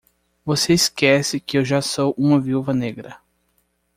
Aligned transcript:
Você 0.43 0.73
esquece 0.73 1.39
que 1.39 1.55
eu 1.59 1.63
já 1.63 1.79
sou 1.79 2.15
uma 2.17 2.39
viúva 2.41 2.73
negra. 2.73 3.21